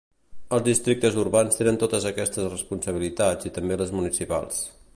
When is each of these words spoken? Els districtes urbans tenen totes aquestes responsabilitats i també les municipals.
Els 0.57 0.63
districtes 0.67 1.17
urbans 1.23 1.59
tenen 1.59 1.77
totes 1.83 2.07
aquestes 2.11 2.47
responsabilitats 2.53 3.51
i 3.51 3.53
també 3.59 3.79
les 3.83 3.93
municipals. 3.99 4.65